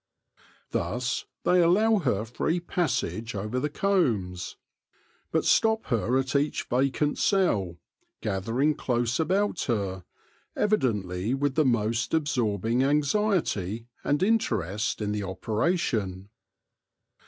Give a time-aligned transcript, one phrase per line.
[0.71, 4.57] Thus they allow her free passage over the combs,
[5.31, 7.77] but stop her at each vacant cell,
[8.19, 10.03] gathering close about her,
[10.55, 16.31] evidently with the most absorbing anxiety and in terest in the operation.